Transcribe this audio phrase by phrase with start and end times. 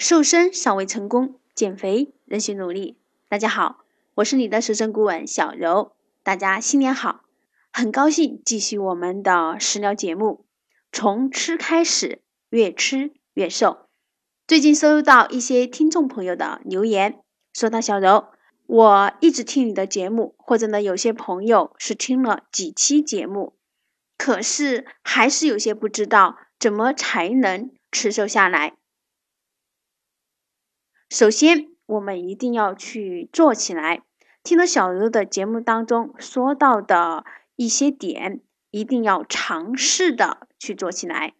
[0.00, 2.96] 瘦身尚未成功，减肥仍需努力。
[3.28, 3.84] 大家好，
[4.14, 5.92] 我是你的瘦身顾问小柔，
[6.22, 7.20] 大家新年好！
[7.70, 10.46] 很高兴继续我们的食疗节目，
[10.90, 13.88] 从吃开始，越吃越瘦。
[14.48, 17.20] 最近收到一些听众朋友的留言，
[17.52, 18.28] 说到小柔，
[18.66, 23.52] 我一直听你的节目，或者呢，有些朋友是听了几期节目，
[24.16, 28.78] 可是还是有些不知道怎么才能吃瘦下来。
[31.10, 34.02] 首先，我们一定要去做起来。
[34.44, 37.24] 听了小柔的节目当中说到的
[37.56, 41.34] 一些点，一定要尝试的去做起来。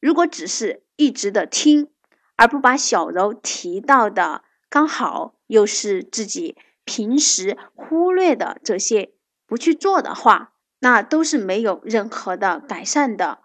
[0.00, 1.90] 如果只是一直的听，
[2.36, 9.10] 而不把小柔提到的刚好又是自己平时忽略的这些
[9.48, 13.40] 不去做的话，那都是没有任何的改善的。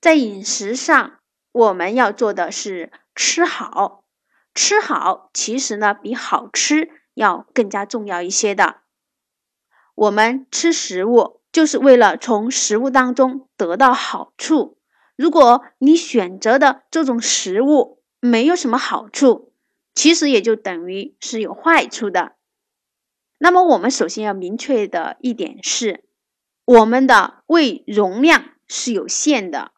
[0.00, 1.20] 在饮食上，
[1.52, 4.01] 我们要做的是吃好。
[4.54, 8.76] 吃好，其实呢比好吃要更加重要一些的。
[9.94, 14.78] 我们吃食物就是为了从食物当中得到好处。
[15.16, 19.52] 如果你选择的这种食物没有什么好处，
[19.94, 22.32] 其实也就等于是有坏处的。
[23.38, 26.04] 那么我们首先要明确的一点是，
[26.64, 29.72] 我们的胃容量是有限的，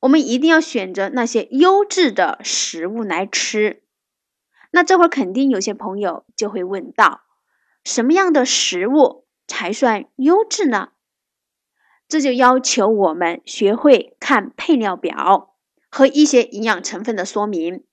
[0.00, 3.82] 我们一定要选择那些优质的食物来吃。
[4.70, 7.22] 那这会儿肯定有些朋友就会问到，
[7.84, 10.90] 什么样的食物才算优质呢？
[12.06, 15.54] 这就要求我们学会看配料表
[15.90, 17.84] 和一些营养成分的说明。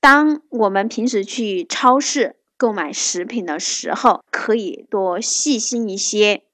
[0.00, 6.44] 当我们平时去超市购买食品的时候，可以多细心一些，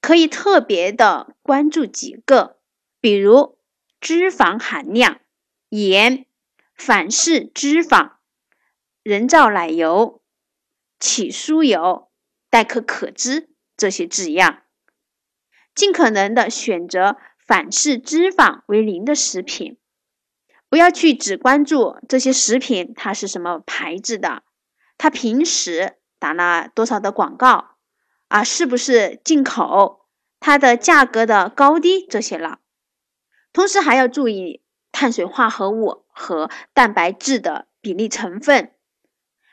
[0.00, 2.58] 可以特别的关注几个，
[3.00, 3.58] 比如
[4.00, 5.20] 脂肪含量、
[5.68, 6.26] 盐。
[6.80, 8.12] 反式脂肪、
[9.02, 10.22] 人造奶油、
[10.98, 12.10] 起酥油、
[12.48, 14.62] 代可可脂这些字样，
[15.74, 19.76] 尽可能的选择反式脂肪为零的食品，
[20.70, 24.42] 不要去只关注这些食品它是什么牌子的，
[24.96, 27.76] 它平时打了多少的广告
[28.28, 30.06] 啊，是不是进口，
[30.40, 32.60] 它的价格的高低这些了，
[33.52, 34.62] 同时还要注意。
[34.92, 38.70] 碳水化合物和蛋白质的比例成分，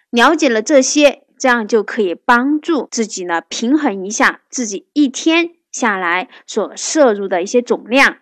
[0.09, 8.17] 了解了这些，这样就可以帮助自己呢平衡一下自己一天下来所摄入的一些总量。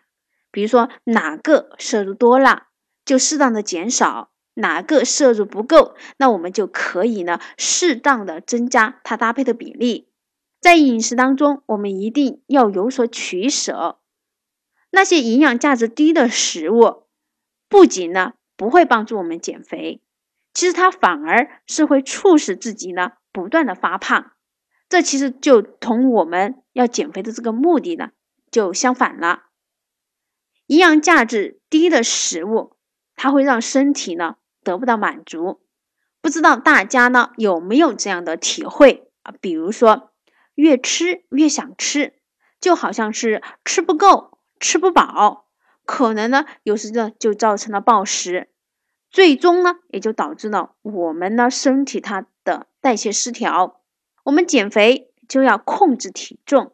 [0.51, 2.67] 比如说哪个摄入多了，
[3.03, 10.07] 就适当的减少；哪个摄入不够，那我们就可以呢适当的增加它搭配的比例。
[10.62, 14.00] 在饮食当中，我们一定要有所取舍，
[14.91, 17.05] 那些营养价值低的食物。
[17.68, 20.02] 不仅呢不会帮助我们减肥，
[20.53, 24.31] 其实它反而是会促使自己呢不断的发胖。
[24.88, 28.12] 这其实就同我们要减肥的这个目的呢
[28.52, 29.46] 就相反了。
[30.68, 32.75] 营养价值低的食物，
[33.16, 35.62] 它会让身体呢得不到满足。
[36.22, 39.34] 不知道大家呢有没有这样的体会啊？
[39.42, 40.12] 比如说
[40.54, 42.14] 越吃越想吃，
[42.59, 45.44] 就好像是吃不够、吃不饱。
[45.85, 48.50] 可能呢，有时呢就造成了暴食，
[49.12, 53.81] 最终呢也就导致了我们呢身体它的代谢失调。
[54.24, 56.74] 我们减肥就要控制体重，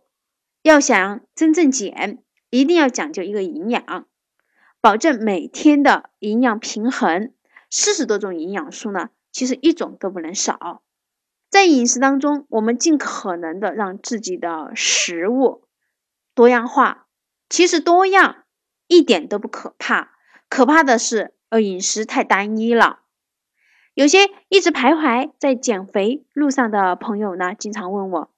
[0.61, 4.05] 要想真正减，一定要讲究一个营养，
[4.79, 7.33] 保证每天的营养平衡。
[7.69, 10.81] 四十多种营养素呢，其实一种都不能少。
[11.49, 15.65] 在饮食当中，我们尽可能的让自己的食物
[16.33, 17.07] 多样化。
[17.49, 18.40] 其实多样。
[18.91, 20.11] 一点都不可怕，
[20.49, 22.99] 可怕的是，呃，饮食太单一了。
[23.93, 28.31] 有些一直徘徊在减肥路上的朋友呢，经常问我：“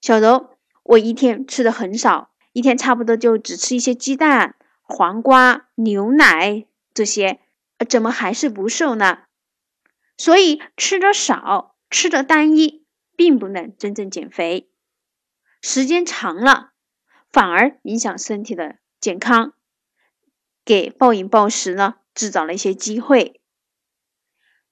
[0.00, 7.40] 小柔，我一天吃的很少，一天差不多就只吃一些鸡蛋、黄瓜、牛奶这些，
[7.88, 9.24] 怎么还是不瘦呢？”
[10.16, 12.84] 所以，吃的少，吃的单一，
[13.16, 14.70] 并不能真正减肥，
[15.60, 16.70] 时间长了，
[17.32, 19.52] 反而影响身体的健康。
[20.64, 23.40] 给暴饮暴食呢制造了一些机会。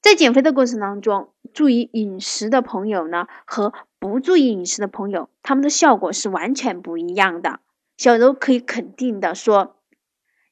[0.00, 7.61] 在减肥的过程当中，注意饮食的朋友呢和不注意饮食的朋友，他们的效果是完全不一样的。
[7.97, 9.81] 小柔可以肯定的说，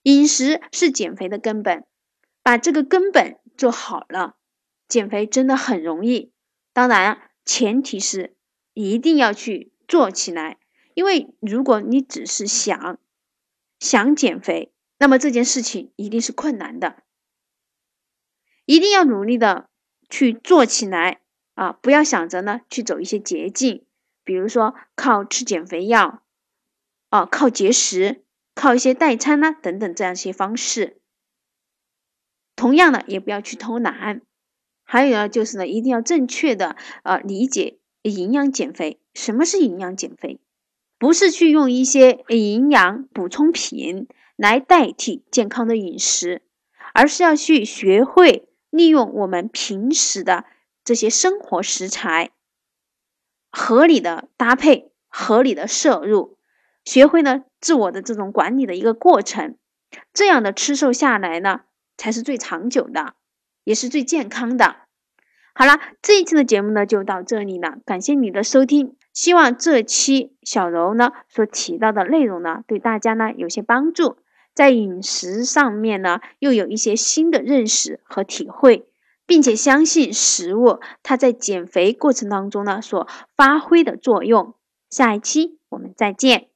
[0.03, 1.85] 饮食是减肥的根本，
[2.45, 4.37] 把这个根本做好了，
[4.87, 6.31] 减肥真的很容易。
[6.73, 8.37] 当然，前提是
[8.73, 10.59] 一定要去做起来，
[10.95, 12.99] 因为如果你只是想
[13.81, 17.02] 想减肥，那么这件事情一定是困难的，
[18.67, 19.70] 一定要努力的
[20.11, 21.23] 去做起来
[21.55, 21.73] 啊！
[21.73, 23.87] 不要想着呢去走一些捷径，
[24.25, 26.23] 比如说靠吃减肥药，
[27.08, 28.23] 啊，靠节食，
[28.55, 31.00] 靠一些代餐呢等等这样一些方式。
[32.55, 34.20] 同样的，也不要去偷懒。
[34.85, 39.00] 还有呢，就是呢，一定要正确的呃理解营养减肥。
[39.14, 40.41] 什么是营养减肥？
[41.00, 44.06] 不是去用一些营养补充品
[44.37, 46.43] 来代替健康的饮食，
[46.93, 50.44] 而是要去学会利用我们平时的
[50.85, 52.32] 这些生活食材，
[53.50, 56.37] 合理的搭配，合理的摄入，
[56.85, 59.56] 学会呢自我的这种管理的一个过程，
[60.12, 61.62] 这样的吃瘦下来呢，
[61.97, 63.14] 才是最长久的，
[63.64, 64.76] 也是最健康的。
[65.55, 68.97] 好了，这一期的节目呢就到这里了，感谢你的收听。
[69.21, 74.17] 希望这期小柔呢所提到的内容呢，对大家呢有些帮助，
[74.55, 78.89] 在饮食上面呢又有一些新的认识和体会，
[79.27, 83.07] 并且相信食物它在减肥过程当中呢所
[83.37, 84.55] 发挥的作用。
[84.89, 86.50] 下一期我们再见。